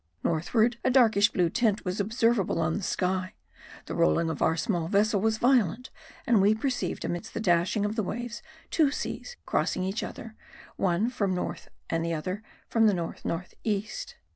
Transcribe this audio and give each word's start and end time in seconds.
Northward 0.23 0.79
a 0.83 0.89
darkish 0.89 1.29
blue 1.31 1.51
tint 1.51 1.85
was 1.85 1.99
observable 1.99 2.59
on 2.59 2.73
the 2.73 2.81
sky, 2.81 3.35
the 3.85 3.93
rolling 3.93 4.31
of 4.31 4.41
our 4.41 4.57
small 4.57 4.87
vessel 4.87 5.21
was 5.21 5.37
violent 5.37 5.91
and 6.25 6.41
we 6.41 6.55
perceived 6.55 7.05
amidst 7.05 7.35
the 7.35 7.39
dashing 7.39 7.85
of 7.85 7.95
the 7.95 8.01
waves 8.01 8.41
two 8.71 8.89
seas 8.89 9.35
crossing 9.45 9.83
each 9.83 10.01
other, 10.01 10.33
one 10.75 11.03
the 11.03 11.11
from 11.11 11.35
north 11.35 11.67
and 11.87 12.03
the 12.03 12.15
other 12.15 12.41
from 12.67 12.87
north 12.87 13.23
north 13.23 13.53
east. 13.63 14.15